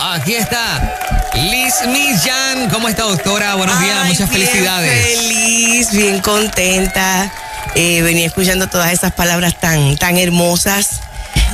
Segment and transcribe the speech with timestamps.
[0.00, 2.70] aquí está Liz Millán.
[2.70, 3.54] ¿Cómo está, doctora?
[3.54, 5.18] Buenos días, muchas bien felicidades.
[5.18, 7.32] Feliz, bien contenta.
[7.74, 11.00] Eh, venía escuchando todas esas palabras tan, tan hermosas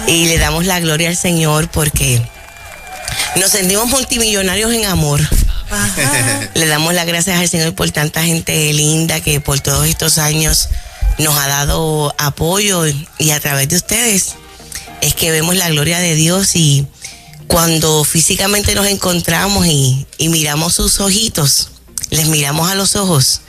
[0.06, 2.22] y le damos la gloria al Señor porque
[3.36, 5.20] nos sentimos multimillonarios en amor.
[6.54, 10.68] Le damos las gracias al Señor por tanta gente linda que por todos estos años
[11.18, 12.84] nos ha dado apoyo
[13.18, 14.36] y a través de ustedes
[15.00, 16.86] es que vemos la gloria de Dios y
[17.48, 21.70] cuando físicamente nos encontramos y, y miramos sus ojitos,
[22.10, 23.40] les miramos a los ojos,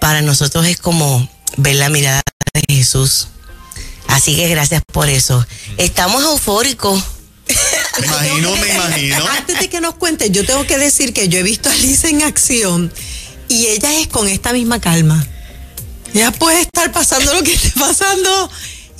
[0.00, 2.22] para nosotros es como ver la mirada
[2.54, 3.28] de Jesús.
[4.08, 5.46] Así que gracias por eso.
[5.76, 7.02] Estamos eufóricos.
[8.00, 9.26] Me imagino, me imagino.
[9.28, 12.04] Antes de que nos cuente, yo tengo que decir que yo he visto a Liz
[12.04, 12.92] en acción
[13.48, 15.26] y ella es con esta misma calma.
[16.14, 18.50] Ella puede estar pasando lo que esté pasando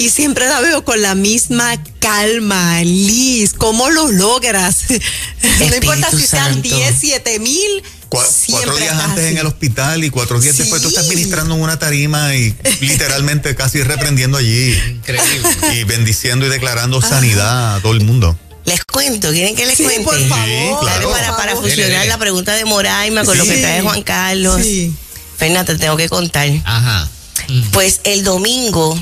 [0.01, 2.83] y siempre la veo con la misma calma.
[2.83, 4.85] Liz, ¿cómo lo logras?
[5.59, 6.63] no importa si sean Santo.
[6.63, 7.83] 10, 7 mil.
[8.29, 9.33] Siempre cuatro días antes así.
[9.33, 10.63] en el hospital y cuatro días Sí.
[10.63, 15.49] después tú estás ministrando en una tarima y literalmente casi reprendiendo allí Increíble.
[15.75, 18.37] y bendiciendo y declarando sanidad a todo el mundo.
[18.65, 20.03] Les cuento, ¿quieren que les Sí, cuente?
[20.05, 20.45] por favor.
[20.47, 21.11] Sí, claro.
[21.11, 24.03] Dale para, para Por Dele, fusionar la pregunta de Moraima con lo que trae Juan
[24.03, 24.61] Carlos.
[24.63, 24.93] Sí.
[25.37, 26.49] Fernanda, te tengo que contar.
[26.65, 27.09] Ajá.
[27.49, 27.63] Mm.
[27.71, 28.99] Pues el domingo,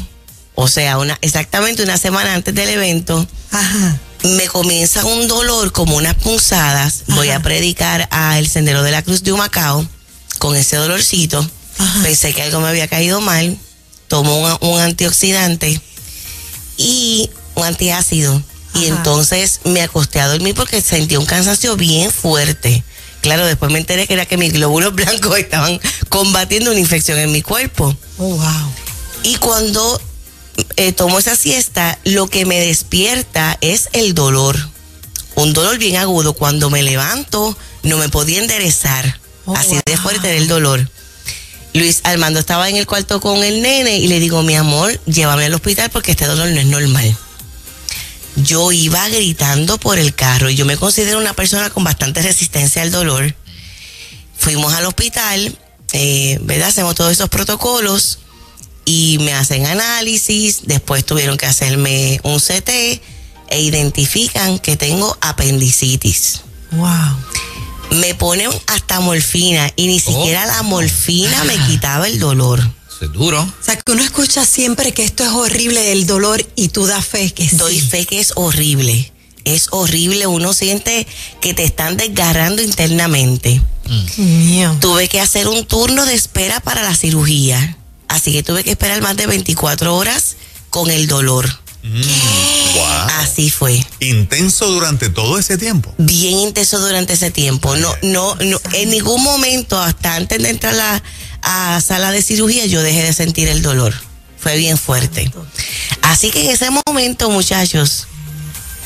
[0.61, 3.97] o sea, una, exactamente una semana antes del evento, Ajá.
[4.25, 7.05] me comienza un dolor como unas punzadas.
[7.07, 9.87] Voy a predicar a el Sendero de la Cruz de Humacao
[10.41, 11.49] con ese dolorcito.
[11.79, 12.03] Ajá.
[12.03, 13.57] Pensé que algo me había caído mal.
[14.09, 15.81] Tomo un, un antioxidante
[16.77, 18.43] y un antiácido.
[18.75, 22.83] Y entonces me acosté a dormir porque sentí un cansancio bien fuerte.
[23.21, 27.31] Claro, después me enteré que era que mis glóbulos blancos estaban combatiendo una infección en
[27.31, 27.97] mi cuerpo.
[28.19, 28.73] Oh, wow.
[29.23, 30.01] Y cuando
[30.77, 34.57] eh, tomo esa siesta, lo que me despierta es el dolor.
[35.35, 36.33] Un dolor bien agudo.
[36.33, 39.21] Cuando me levanto, no me podía enderezar.
[39.45, 40.91] Oh, Así de fuerte era el dolor.
[41.75, 45.45] Luis Armando estaba en el cuarto con el nene y le digo, mi amor, llévame
[45.45, 47.17] al hospital porque este dolor no es normal.
[48.37, 52.83] Yo iba gritando por el carro y yo me considero una persona con bastante resistencia
[52.83, 53.35] al dolor.
[54.37, 55.57] Fuimos al hospital,
[55.93, 56.69] eh, ¿verdad?
[56.69, 58.21] Hacemos todos esos protocolos
[58.91, 62.71] y me hacen análisis, después tuvieron que hacerme un CT
[63.51, 66.41] e identifican que tengo apendicitis.
[66.71, 66.89] Wow.
[67.99, 70.01] Me ponen hasta morfina y ni Oh.
[70.01, 72.61] siquiera la morfina me quitaba el dolor.
[72.89, 73.43] Eso es duro.
[73.43, 77.05] O sea, que uno escucha siempre que esto es horrible, el dolor, y tú das
[77.07, 77.87] fe que Doy sí.
[77.87, 79.13] fe que es horrible.
[79.45, 81.07] Es horrible, uno siente
[81.41, 83.61] que te están desgarrando internamente.
[84.17, 84.77] Mío.
[84.81, 87.78] Tuve que hacer un turno de espera para la cirugía.
[88.09, 90.37] Así que tuve que esperar más de 24 horas
[90.71, 91.49] con el dolor.
[91.83, 92.85] Wow.
[93.19, 93.85] Así fue.
[94.01, 95.95] Intenso durante todo ese tiempo.
[95.99, 97.77] Bien intenso durante ese tiempo.
[97.77, 101.03] No, no, no, en ningún momento, hasta antes de entrar a la
[101.43, 103.95] a sala de cirugía, yo dejé de sentir el dolor.
[104.39, 105.31] Fue bien fuerte.
[106.03, 108.07] Así que en ese momento, muchachos,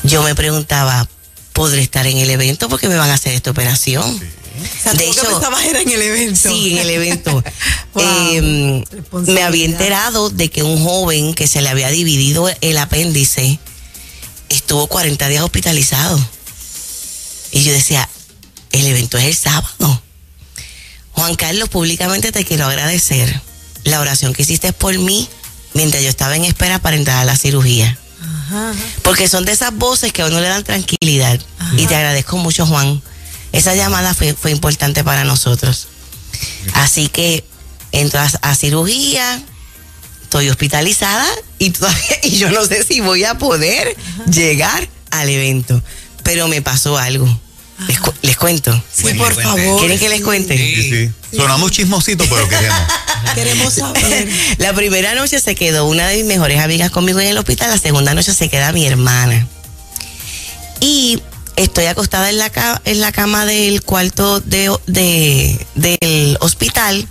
[0.03, 1.07] yo me preguntaba,
[1.53, 4.19] ¿podré estar en el evento porque me van a hacer esta operación?
[4.61, 6.49] O sea, de que hecho- pensabas era en el evento.
[6.49, 7.43] Sí, en el evento.
[7.93, 9.33] Wow, Eh, responsabilidad.
[9.35, 13.59] me había enterado de que un joven que se le había dividido el apéndice
[14.49, 16.19] estuvo 40 días hospitalizado.
[17.51, 18.09] Y yo decía,
[18.71, 20.01] el evento es el sábado.
[21.11, 23.41] Juan Carlos, públicamente te quiero agradecer
[23.83, 25.29] la oración que hiciste por mí
[25.75, 27.97] mientras yo estaba en espera para entrar a la cirugía.
[28.21, 28.79] Ajá, ajá.
[29.03, 31.39] Porque son de esas voces que a uno le dan tranquilidad.
[31.77, 33.03] Y te agradezco mucho, Juan.
[33.53, 35.87] Esa llamada fue, fue importante para nosotros.
[36.73, 37.45] Así que
[37.93, 39.41] entro a, a cirugía,
[40.23, 41.25] estoy hospitalizada
[41.59, 43.95] y, todavía, y yo no sé si voy a poder
[44.29, 45.81] llegar al evento.
[46.23, 47.27] Pero me pasó algo.
[47.87, 48.71] Les, cu- les cuento.
[48.93, 49.79] Sí, por favor.
[49.79, 50.57] ¿Quieren que les cuente?
[50.57, 50.75] Sí.
[50.75, 50.89] Sí,
[51.31, 51.37] sí.
[51.37, 52.79] Sonamos chismositos, pero queremos.
[53.35, 54.29] Queremos saber.
[54.57, 57.77] La primera noche se quedó una de mis mejores amigas conmigo en el hospital, la
[57.77, 59.47] segunda noche se queda mi hermana.
[60.79, 61.21] Y
[61.55, 67.07] estoy acostada en la, ca- en la cama del cuarto de, de- del hospital.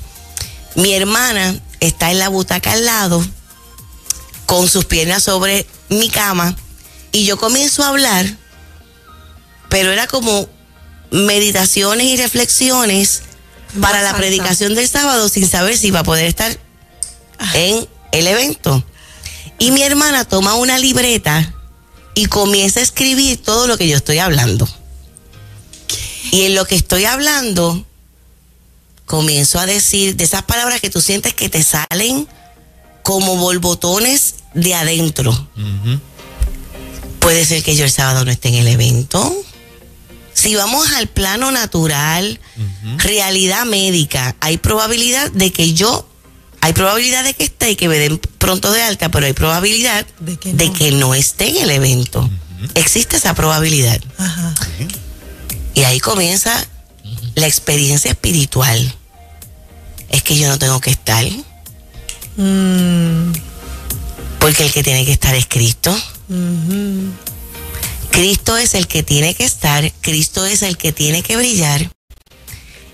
[0.75, 3.25] Mi hermana está en la butaca al lado,
[4.47, 6.56] con sus piernas sobre mi cama,
[7.12, 8.27] y yo comienzo a hablar,
[9.69, 10.49] pero era como
[11.11, 13.23] meditaciones y reflexiones
[13.81, 16.59] para la predicación del sábado sin saber si iba a poder estar
[17.55, 18.85] en el evento.
[19.59, 21.55] Y mi hermana toma una libreta
[22.14, 24.69] y comienza a escribir todo lo que yo estoy hablando.
[26.31, 27.85] Y en lo que estoy hablando,
[29.06, 32.26] comienzo a decir de esas palabras que tú sientes que te salen
[33.03, 35.49] como borbotones de adentro.
[37.19, 39.35] Puede ser que yo el sábado no esté en el evento.
[40.35, 42.41] Si vamos al plano natural,
[42.97, 46.08] realidad médica, hay probabilidad de que yo,
[46.61, 50.05] hay probabilidad de que esté y que me den pronto de alta, pero hay probabilidad
[50.21, 50.73] De que de no.
[50.75, 52.29] que no esté en el evento.
[52.75, 54.00] Existe esa probabilidad.
[54.19, 54.55] Ajá.
[55.75, 56.53] Y ahí comienza
[57.35, 58.94] la experiencia espiritual.
[60.11, 61.25] Es que yo no tengo que estar,
[62.37, 63.33] Mm,
[64.39, 65.94] porque el que tiene que estar es Cristo.
[68.11, 71.91] Cristo es el que tiene que estar, Cristo es el que tiene que brillar.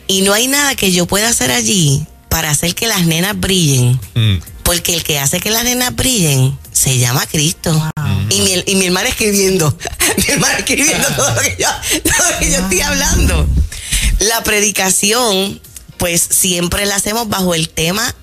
[0.09, 4.01] Y no hay nada que yo pueda hacer allí para hacer que las nenas brillen,
[4.15, 4.37] Mm.
[4.63, 7.91] porque el que hace que las nenas brillen se llama Cristo.
[8.31, 9.77] Y, mi, y mi hermana escribiendo,
[10.19, 11.69] mi hermana escribiendo todo lo que yo,
[12.03, 13.47] todo lo que yo estoy hablando.
[14.21, 15.61] La predicación,
[15.97, 18.15] pues siempre la hacemos bajo el tema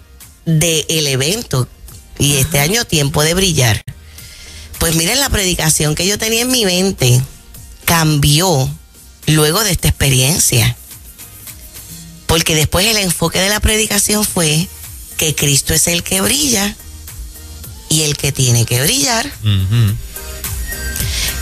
[0.46, 1.68] del evento.
[2.20, 3.82] Y este año tiempo de brillar.
[4.80, 7.22] Pues miren, la predicación que yo tenía en mi mente
[7.86, 8.70] cambió
[9.28, 10.78] luego de esta experiencia.
[12.36, 14.68] Porque después el enfoque de la predicación fue
[15.16, 16.76] que Cristo es el que brilla
[17.88, 19.32] y el que tiene que brillar.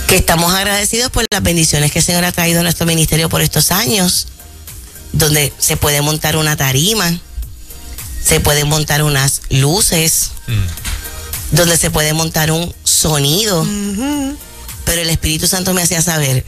[0.07, 3.41] Que estamos agradecidos por las bendiciones que el Señor ha traído a nuestro ministerio por
[3.41, 4.27] estos años,
[5.13, 7.11] donde se puede montar una tarima,
[8.23, 11.55] se pueden montar unas luces, Mm.
[11.55, 13.65] donde se puede montar un sonido.
[14.85, 16.45] Pero el Espíritu Santo me hacía saber,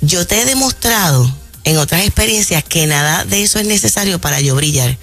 [0.00, 1.32] yo te he demostrado
[1.66, 4.96] en otras experiencias que nada de eso es necesario para yo brillar.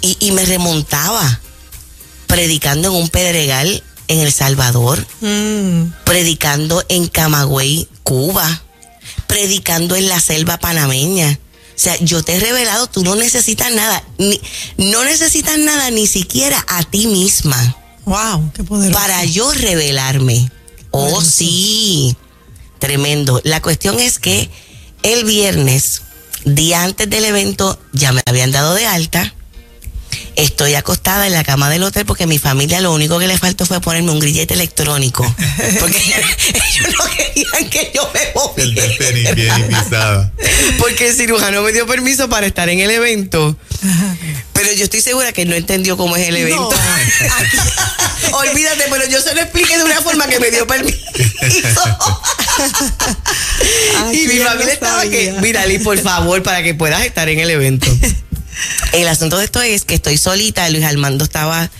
[0.00, 1.40] Y, y me remontaba
[2.26, 8.62] predicando en un pedregal en El Salvador, Mm, predicando en Camagüey, Cuba,
[9.26, 11.38] predicando en la selva panameña.
[11.76, 14.40] O sea, yo te he revelado, tú no necesitas nada, ni,
[14.78, 17.76] no necesitas nada ni siquiera a ti misma
[18.06, 18.98] wow, qué poderoso.
[18.98, 20.50] para yo revelarme.
[20.90, 22.16] Oh, sí,
[22.78, 23.40] tremendo.
[23.44, 24.50] La cuestión es que
[25.02, 26.02] el viernes,
[26.44, 29.34] día antes del evento, ya me habían dado de alta.
[30.38, 33.66] Estoy acostada en la cama del hotel porque mi familia lo único que le faltó
[33.66, 35.24] fue ponerme un grillete electrónico.
[35.80, 35.98] Porque
[36.48, 40.30] ellos no querían que yo me El moviera.
[40.78, 43.56] Porque el cirujano me dio permiso para estar en el evento.
[44.52, 46.70] Pero yo estoy segura que no entendió cómo es el evento.
[48.32, 50.98] Olvídate, pero yo se lo expliqué de una forma que me dio permiso.
[53.98, 57.04] Ay, y mi ¿quién lo familia estaba que, mira, Liz, por favor, para que puedas
[57.04, 57.88] estar en el evento.
[58.92, 61.70] El asunto de esto es que estoy solita, Luis Armando estaba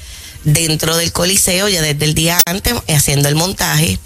[0.45, 3.99] dentro del coliseo ya desde el día antes eh, haciendo el montaje,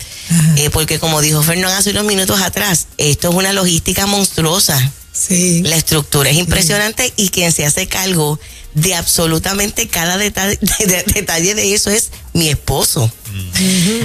[0.56, 4.92] eh, porque como dijo Fernando hace unos minutos atrás, esto es una logística monstruosa.
[5.12, 5.62] Sí.
[5.62, 8.40] La estructura es impresionante y quien se hace cargo
[8.74, 13.12] de absolutamente cada detalle de, de- detalle de eso es mi esposo.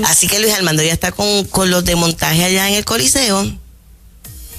[0.05, 3.41] Así que Luis Armando ya está con, con los de montaje allá en el Coliseo.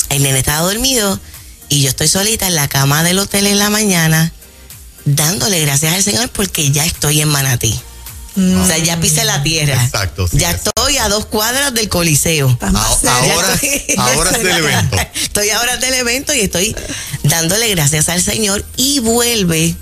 [0.09, 1.21] El nene estaba dormido
[1.69, 4.33] y yo estoy solita en la cama del hotel en la mañana
[5.05, 7.79] dándole gracias al Señor porque ya estoy en Manatí.
[8.37, 9.83] O sea, ya pisé la tierra.
[9.83, 10.71] Exacto, sí, ya exacto.
[10.77, 12.57] estoy a dos cuadras del Coliseo.
[12.61, 14.97] A- ahora, estoy- ahora es del evento.
[15.15, 16.77] Estoy ahora del evento y estoy
[17.25, 19.75] dándole gracias al Señor y vuelve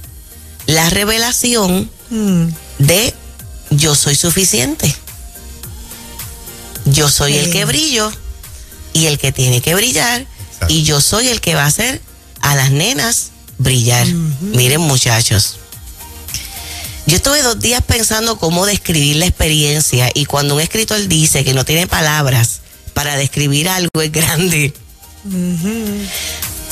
[0.67, 2.47] la revelación Mm,
[2.79, 3.13] de
[3.71, 4.95] yo soy suficiente.
[6.87, 8.13] Yo soy el que brillo
[8.93, 10.25] y el que tiene que brillar
[10.57, 10.75] Exacto.
[10.75, 12.01] y yo soy el que va a hacer
[12.41, 14.07] a las nenas brillar.
[14.07, 15.57] Miren muchachos.
[17.07, 21.55] Yo estuve dos días pensando cómo describir la experiencia y cuando un escritor dice que
[21.55, 22.61] no tiene palabras
[22.95, 24.75] para describir algo es grande.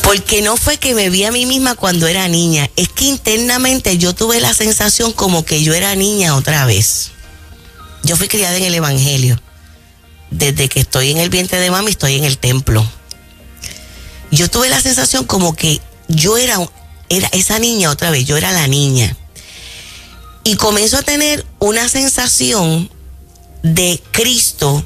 [0.03, 3.97] Porque no fue que me vi a mí misma cuando era niña, es que internamente
[3.97, 7.11] yo tuve la sensación como que yo era niña otra vez.
[8.03, 9.41] Yo fui criada en el Evangelio.
[10.31, 12.85] Desde que estoy en el vientre de mami estoy en el templo.
[14.35, 16.59] Yo tuve la sensación como que yo era,
[17.09, 19.17] era esa niña otra vez, yo era la niña.
[20.43, 22.91] Y comienzo a tener una sensación
[23.63, 24.85] de Cristo,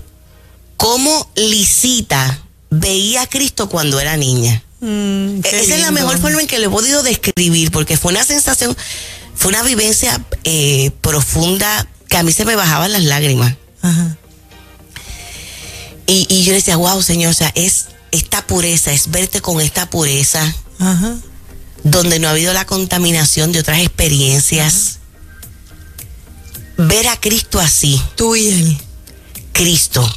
[0.76, 4.62] como Lisita veía a Cristo cuando era niña.
[4.80, 8.12] mm, qué Esa es la mejor forma en que lo he podido describir, porque fue
[8.12, 8.76] una sensación,
[9.34, 13.54] fue una vivencia eh, profunda que a mí se me bajaban las lágrimas.
[13.80, 14.16] Ajá.
[16.06, 19.88] Y, y yo decía, wow, Señor, o sea, es esta pureza, es verte con esta
[19.90, 20.42] pureza,
[20.78, 21.16] Ajá.
[21.84, 24.98] donde no ha habido la contaminación de otras experiencias.
[26.76, 28.78] Ver a Cristo así, Tú y él.
[29.52, 30.08] Cristo.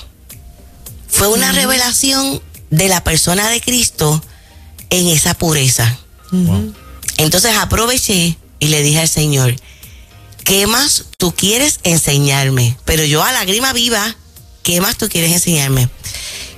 [1.09, 4.23] Fue una revelación de la persona de Cristo
[4.89, 5.97] en esa pureza.
[6.31, 6.73] Wow.
[7.17, 9.55] Entonces aproveché y le dije al Señor,
[10.43, 12.77] ¿qué más tú quieres enseñarme?
[12.85, 14.15] Pero yo a lágrima viva,
[14.63, 15.89] ¿qué más tú quieres enseñarme?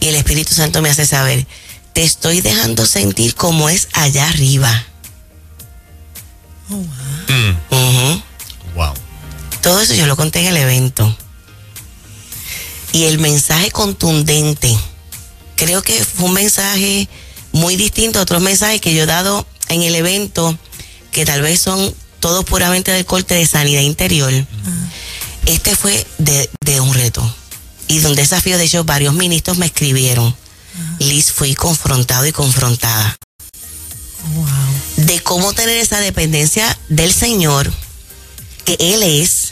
[0.04, 1.48] Y el Espíritu Santo me hace saber,
[1.94, 4.86] te estoy dejando sentir como es allá arriba.
[6.68, 8.22] Mm, Ujú.
[8.76, 8.94] wow.
[9.62, 11.18] Todo eso yo lo conté en el evento.
[12.92, 14.78] Y el mensaje contundente,
[15.56, 17.08] creo que fue un mensaje
[17.54, 20.60] muy distinto a otros mensajes que yo he dado en el evento,
[21.14, 24.34] que tal vez son todos puramente del corte de sanidad interior.
[25.46, 27.24] Este fue de, de un reto.
[27.88, 30.36] Y de un desafío, de hecho, varios ministros me escribieron.
[31.00, 33.18] Liz, fui confrontado y confrontada.
[34.36, 34.46] Wow.
[35.06, 37.70] de cómo tener esa dependencia del Señor,
[38.64, 39.52] que Él es,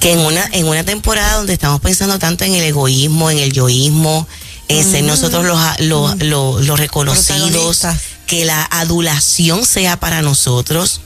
[0.00, 3.52] que en una, en una temporada donde estamos pensando tanto en el egoísmo, en el
[3.54, 4.28] yoísmo,
[4.68, 7.78] en ser nosotros los, los, los- los reconocidos,
[8.26, 11.00] que la adulación sea para nosotros,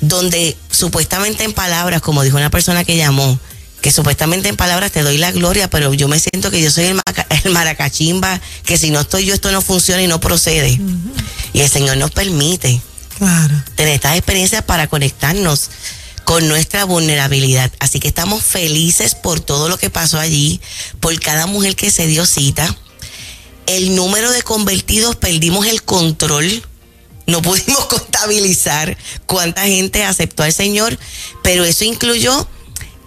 [0.00, 3.38] donde supuestamente en palabras, como dijo una persona que llamó,
[3.80, 6.84] que supuestamente en palabras te doy la gloria, pero yo me siento que yo soy
[6.86, 7.00] el,
[7.52, 10.80] maracachimba, que si no estoy yo esto no funciona y no procede.
[11.52, 12.80] Y el Señor nos permite
[13.18, 13.54] Claro.
[13.74, 15.70] tener estas experiencias para conectarnos
[16.24, 17.72] con nuestra vulnerabilidad.
[17.80, 20.60] Así que estamos felices por todo lo que pasó allí,
[21.00, 22.76] por cada mujer que se dio cita.
[23.66, 26.62] El número de convertidos perdimos el control.
[27.26, 30.98] No pudimos contabilizar cuánta gente aceptó al Señor,
[31.42, 32.46] pero eso incluyó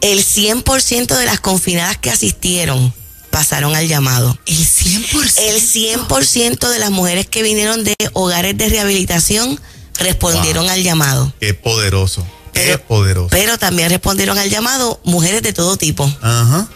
[0.02, 2.94] el 100% de las confinadas que asistieron
[3.30, 4.38] pasaron al llamado.
[4.46, 5.38] El 100%.
[5.38, 9.60] El 100% de las mujeres que vinieron de hogares de rehabilitación
[9.98, 10.74] respondieron Wow.
[10.74, 11.34] al llamado.
[11.40, 12.26] Qué poderoso.
[12.54, 13.30] Qué Pero- poderoso.
[13.30, 16.68] Pero también respondieron al llamado mujeres de todo tipo, Ajá.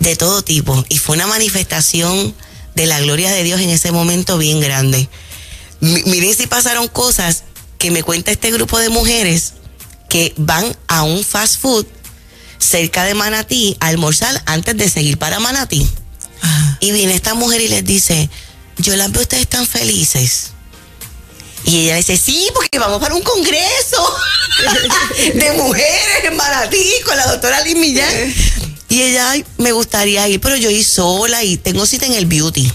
[0.00, 0.84] de todo tipo.
[0.90, 2.34] Y fue una manifestación
[2.74, 5.08] de la gloria de Dios en ese momento bien grande.
[5.80, 7.44] Mi- miren si pasaron cosas
[7.78, 9.54] que me cuenta este grupo de mujeres
[10.10, 11.86] que van a un fast food
[12.64, 15.86] cerca de Manatí a almorzar antes de seguir para Manatí.
[16.80, 18.28] Y viene esta mujer y les dice,
[18.78, 20.50] yo las veo ustedes tan felices.
[21.64, 24.16] Y ella dice, sí, porque vamos para un congreso
[25.34, 28.34] de mujeres en Manatí con la doctora Liz Millán.
[28.90, 32.26] Y ella, "Ay, me gustaría ir, pero yo ir sola y tengo cita en el
[32.26, 32.70] beauty.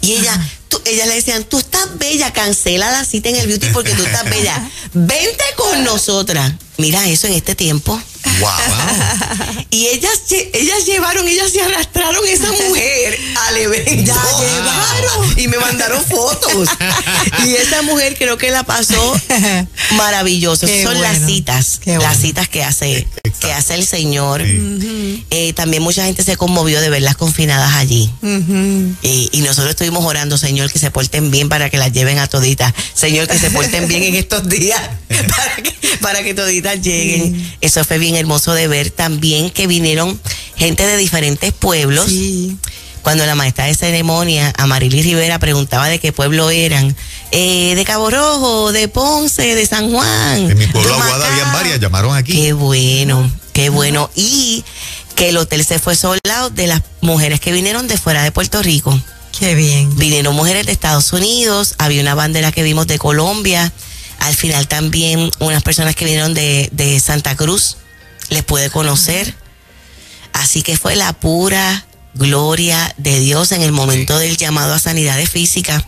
[0.00, 3.66] Y ella, tú- ella le decían, tú estás bella, cancela la cita en el beauty
[3.72, 4.70] porque tú estás bella.
[4.94, 6.52] Vente con nosotras.
[6.78, 8.00] Mira eso en este tiempo.
[8.40, 8.50] Wow.
[9.70, 10.20] Y ellas,
[10.54, 13.90] ellas llevaron, ellas se arrastraron esa mujer al evento.
[14.04, 15.38] Ya llevaron.
[15.38, 16.68] Y me mandaron fotos.
[17.44, 19.20] Y esa mujer creo que la pasó
[19.96, 20.66] maravilloso.
[20.66, 22.20] Qué Son las citas, Qué las bueno.
[22.20, 23.30] citas que hace, Exacto.
[23.40, 24.42] que hace el Señor.
[24.46, 25.26] Sí.
[25.30, 28.10] Eh, también mucha gente se conmovió de verlas confinadas allí.
[29.02, 32.72] Y nosotros estuvimos orando, Señor, que se porten bien para que las lleven a toditas.
[32.94, 37.52] Señor, que se porten bien en estos días para que, para que toditas lleguen.
[37.60, 40.20] Eso fue bien hermoso de ver también que vinieron
[40.56, 42.06] gente de diferentes pueblos.
[42.06, 42.56] Sí.
[43.02, 46.96] Cuando la maestra de ceremonia, Amarili Rivera, preguntaba de qué pueblo eran.
[47.30, 50.50] Eh, de Cabo Rojo, de Ponce, de San Juan.
[50.50, 52.32] En mi pueblo Aguada habían varias, llamaron aquí.
[52.32, 54.10] Qué bueno, qué bueno.
[54.16, 54.64] Y
[55.14, 58.60] que el hotel se fue soldado de las mujeres que vinieron de fuera de Puerto
[58.62, 59.00] Rico.
[59.38, 59.94] Qué bien.
[59.96, 63.72] Vinieron mujeres de Estados Unidos, había una bandera que vimos de Colombia,
[64.18, 67.76] al final también unas personas que vinieron de, de Santa Cruz,
[68.30, 69.34] les pude conocer.
[70.32, 75.30] Así que fue la pura gloria de Dios en el momento del llamado a sanidades
[75.30, 75.84] físicas,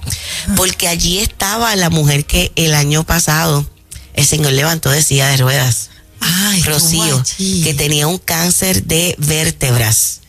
[0.57, 3.69] porque allí estaba la mujer que el año pasado
[4.15, 5.91] el Señor levantó de silla de ruedas.
[6.21, 10.21] Ay, Rocío, que tenía un cáncer de vértebras,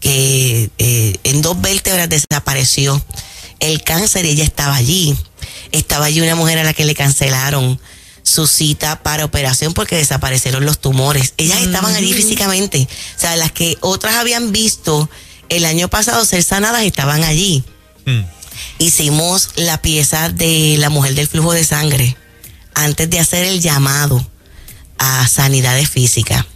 [0.00, 3.02] que eh, en dos vértebras desapareció
[3.60, 5.16] el cáncer y ella estaba allí.
[5.70, 7.78] Estaba allí una mujer a la que le cancelaron
[8.22, 11.34] su cita para operación porque desaparecieron los tumores.
[11.36, 12.88] Ellas estaban allí físicamente.
[13.16, 15.08] O sea, las que otras habían visto
[15.48, 17.64] el año pasado ser sanadas estaban allí.
[18.06, 18.22] Mm.
[18.78, 22.16] Hicimos la pieza de la mujer del flujo de sangre
[22.74, 24.26] antes de hacer el llamado
[24.98, 26.46] a sanidades físicas.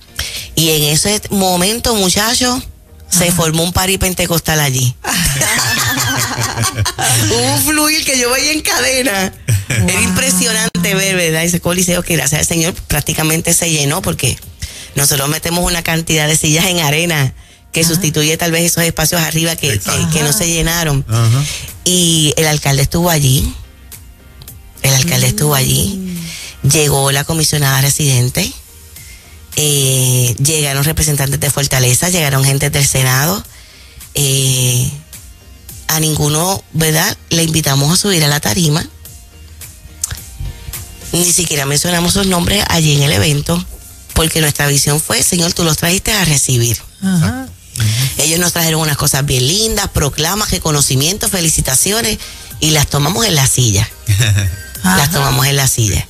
[0.55, 2.63] Y en ese momento, muchachos,
[3.11, 4.95] se formó un pari pentecostal allí.
[7.33, 9.33] un fluir que yo veía en cadena.
[9.89, 11.45] Era impresionante ver, ¿verdad?
[11.45, 14.39] Ese coliseo que gracias al Señor prácticamente se llenó porque
[14.95, 17.35] nosotros metemos una cantidad de sillas en arena
[17.73, 19.79] que sustituye tal vez esos espacios arriba que,
[20.13, 21.05] que- no se llenaron.
[21.09, 21.45] Ajá.
[21.85, 23.53] Y el alcalde estuvo allí.
[24.83, 26.17] El alcalde estuvo allí.
[26.63, 28.51] Llegó la comisionada residente.
[29.57, 33.43] eh, llegaron representantes de Fortaleza, llegaron gente del Senado.
[34.15, 34.91] eh,
[35.89, 37.17] a ninguno, ¿verdad?
[37.31, 38.85] Le invitamos a subir a la tarima.
[41.13, 43.65] Ni siquiera mencionamos sus nombres allí en el evento,
[44.15, 46.79] porque nuestra visión fue, Señor, tú los trajiste a recibir.
[47.03, 47.47] Ajá.
[48.19, 52.19] Ellos nos trajeron unas cosas bien lindas, proclamas, reconocimientos, felicitaciones
[52.61, 53.89] y las tomamos en la silla.
[54.85, 56.07] las tomamos en la silla.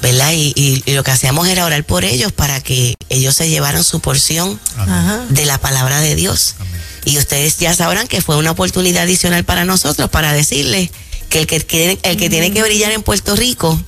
[0.00, 0.32] ¿Verdad?
[0.32, 3.84] Y, y- y lo que hacíamos era orar por ellos para que ellos se llevaran
[3.84, 5.24] su porción Ajá.
[5.28, 6.56] de la palabra de Dios.
[7.04, 10.90] Y ustedes ya sabrán que fue una oportunidad adicional para nosotros para decirles
[11.28, 13.80] que el que, el que tiene que brillar en Puerto Rico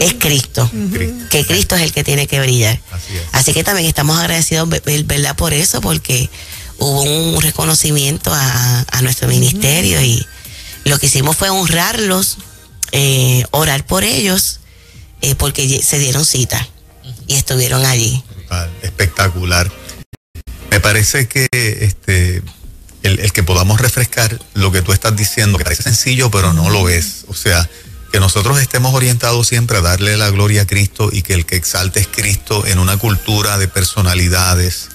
[0.00, 0.70] es Cristo.
[1.30, 2.80] Que Cristo es el que tiene que brillar.
[2.92, 3.22] Así es.
[3.32, 5.36] Así que también estamos agradecidos, ve- ve- ¿verdad?
[5.36, 6.28] Por eso, porque
[6.78, 10.26] hubo un reconocimiento a, a nuestro ministerio y
[10.84, 12.38] lo que hicimos fue honrarlos,
[12.92, 14.60] eh, orar por ellos,
[15.22, 16.68] eh, porque se dieron cita
[17.26, 18.22] y estuvieron allí.
[18.82, 19.70] Espectacular.
[20.70, 22.42] Me parece que este
[23.02, 26.70] el, el que podamos refrescar lo que tú estás diciendo, que parece sencillo, pero no
[26.70, 27.24] lo es.
[27.28, 27.68] O sea,
[28.14, 31.56] que nosotros estemos orientados siempre a darle la gloria a Cristo y que el que
[31.56, 34.88] exalte es Cristo en una cultura de personalidades,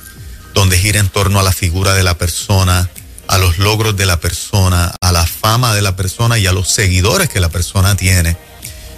[0.54, 2.90] donde gira en torno a la figura de la persona,
[3.28, 6.70] a los logros de la persona, a la fama de la persona y a los
[6.70, 8.38] seguidores que la persona tiene.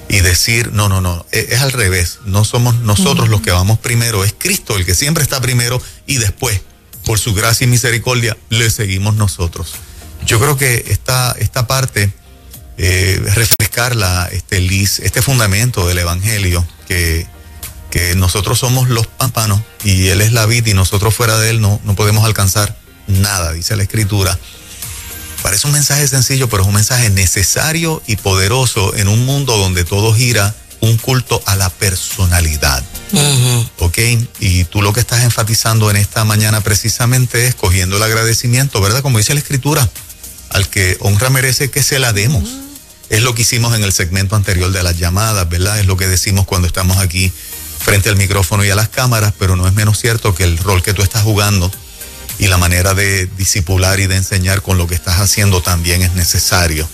[0.08, 3.80] Y decir, no, no, no, e- es, al revés, no somos nosotros los que vamos
[3.80, 6.62] primero, es Cristo el que siempre está primero y después,
[7.06, 9.72] por su gracia y misericordia, le seguimos nosotros.
[10.28, 12.14] Yo creo que esta, esta parte,
[12.84, 17.28] eh, refrescarla, este, Liz, este fundamento del Evangelio, que,
[17.92, 21.62] que nosotros somos los pámpanos y Él es la vid y nosotros fuera de Él
[21.62, 24.36] no, no podemos alcanzar nada, dice la Escritura.
[25.44, 29.84] Parece un mensaje sencillo, pero es un mensaje necesario y poderoso en un mundo donde
[29.84, 32.84] todo gira un culto a la personalidad.
[33.78, 34.00] ¿Ok?
[34.40, 39.04] Y tú lo que estás enfatizando en esta mañana precisamente es cogiendo el agradecimiento, ¿verdad?
[39.04, 39.88] Como dice la escritura,
[40.50, 42.50] al que honra merece que se la demos.
[43.12, 45.78] Es lo que hicimos en el segmento anterior de las llamadas, ¿verdad?
[45.82, 47.30] Es lo que decimos cuando estamos aquí
[47.78, 50.82] frente al micrófono y a las cámaras, pero no es menos cierto que el rol
[50.82, 51.70] que tú estás jugando
[52.40, 56.14] y la manera de disipular y de enseñar con lo que estás haciendo también es
[56.14, 56.88] necesario.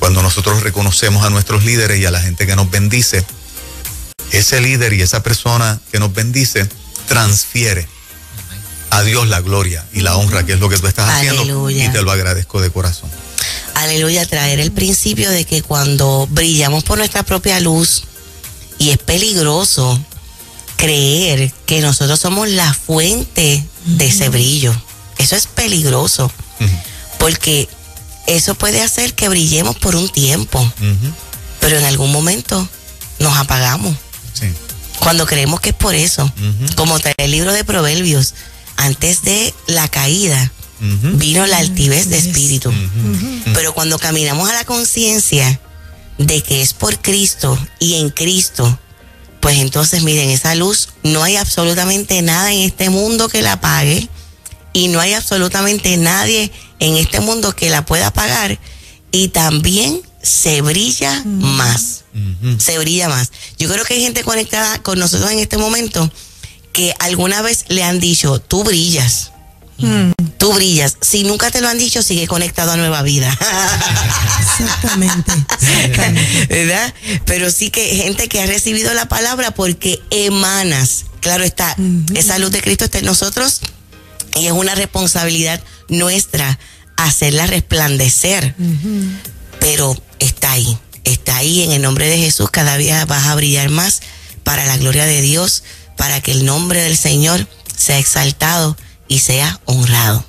[0.00, 3.24] Cuando nosotros reconocemos a nuestros líderes y a la gente que nos bendice,
[4.32, 6.68] ese líder y esa persona que nos bendice
[7.06, 7.86] transfiere
[8.90, 11.84] a Dios la gloria y la honra, que es lo que tú estás haciendo, Aleluya.
[11.84, 13.08] y te lo agradezco de corazón.
[13.74, 18.04] Aleluya, traer el principio de que cuando brillamos por nuestra propia luz,
[18.78, 20.00] y es peligroso
[20.76, 24.74] creer que nosotros somos la fuente de ese brillo.
[25.18, 26.32] Eso es peligroso,
[27.18, 27.68] porque
[28.26, 30.66] eso puede hacer que brillemos por un tiempo,
[31.60, 32.66] pero en algún momento
[33.18, 33.94] nos apagamos.
[34.32, 34.46] Sí.
[34.98, 36.30] Cuando creemos que es por eso,
[36.76, 38.34] como trae el libro de Proverbios,
[38.76, 42.72] antes de la caída Vino la altivez de espíritu.
[43.54, 45.60] Pero cuando caminamos a la conciencia
[46.18, 48.78] de que es por Cristo y en Cristo,
[49.40, 54.08] pues entonces miren, esa luz no hay absolutamente nada en este mundo que la apague
[54.72, 58.58] y no hay absolutamente nadie en este mundo que la pueda apagar
[59.12, 62.04] y también se brilla más,
[62.58, 63.32] se brilla más.
[63.58, 66.10] Yo creo que hay gente conectada con nosotros en este momento
[66.72, 69.32] que alguna vez le han dicho, tú brillas.
[70.38, 70.96] Tú brillas.
[71.00, 73.30] Si nunca te lo han dicho, sigue conectado a Nueva Vida.
[74.50, 75.32] Exactamente.
[75.60, 76.46] exactamente.
[76.48, 76.94] ¿verdad?
[77.26, 81.04] Pero sí que gente que ha recibido la palabra porque emanas.
[81.20, 81.76] Claro está,
[82.14, 83.60] esa luz de Cristo está en nosotros
[84.34, 86.58] y es una responsabilidad nuestra
[86.96, 88.54] hacerla resplandecer.
[89.58, 92.50] Pero está ahí, está ahí en el nombre de Jesús.
[92.50, 94.00] Cada día vas a brillar más
[94.42, 95.62] para la gloria de Dios,
[95.96, 98.76] para que el nombre del Señor sea exaltado
[99.10, 100.24] y sea honrado.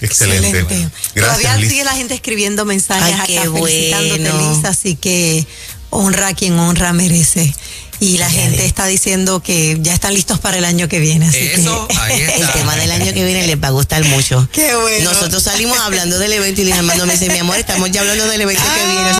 [0.00, 0.48] Excelente.
[0.48, 0.88] Excelente.
[1.14, 1.70] Gracias, Todavía Liz.
[1.70, 4.54] sigue la gente escribiendo mensajes Ay, qué acá felicitándote, bueno.
[4.54, 5.46] Liz, así que
[5.90, 7.54] honra a quien honra merece.
[8.00, 11.26] Y la Ay, gente está diciendo que ya están listos para el año que viene.
[11.28, 14.48] Así Eso, que, ahí El tema del año que viene les va a gustar mucho.
[14.52, 15.12] Qué bueno.
[15.12, 18.26] Nosotros salimos hablando del evento y Luis Armando me dice, mi amor, estamos ya hablando
[18.26, 19.10] del evento que viene.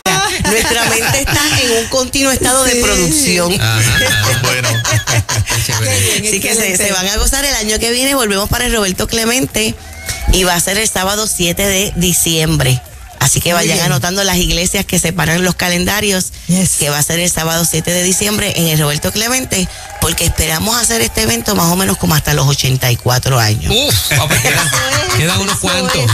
[0.45, 3.53] Nuestra mente está en un continuo estado de producción.
[3.59, 4.39] Ajá, ajá.
[4.43, 4.69] Bueno.
[5.57, 8.15] Así que se, van a gozar el año que viene.
[8.15, 9.75] Volvemos para el Roberto Clemente
[10.33, 12.81] y va a ser el sábado 7 de diciembre.
[13.19, 16.77] Así que vayan anotando las iglesias que separan los calendarios, Yes.
[16.79, 19.67] que va a ser el sábado 7 de diciembre en el Roberto Clemente,
[19.99, 23.73] porque esperamos hacer este evento más o menos como hasta los 84 años.
[23.75, 24.09] Uf,
[24.41, 24.69] quedan,
[25.17, 26.11] quedan unos cuantos.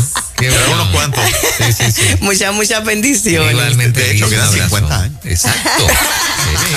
[0.49, 0.81] Quedan bueno.
[0.83, 1.23] unos cuantos.
[1.57, 2.01] Sí, sí, sí.
[2.21, 3.51] Muchas, muchas bendiciones.
[3.51, 3.99] Igualmente.
[3.99, 4.63] De hecho, quedan abrazo.
[4.69, 5.17] 50 años.
[5.25, 5.87] Exacto.
[5.87, 6.75] Sí.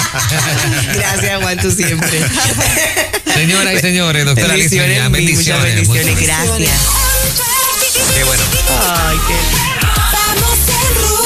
[0.94, 2.20] Gracias, Juan, tú siempre.
[3.34, 6.06] Señoras y señores, doctora bendiciones, Peña, mil, muchas bendiciones.
[6.06, 6.48] bendiciones.
[6.48, 6.80] muchas Gracias.
[8.14, 8.42] Qué bueno.
[8.80, 9.34] Ay, qué
[10.12, 11.25] Vamos en rumbo.